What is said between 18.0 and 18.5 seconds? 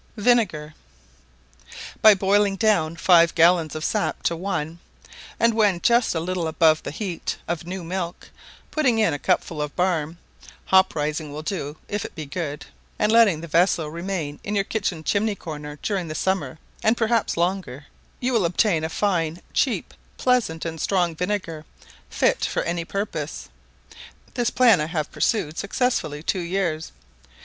you will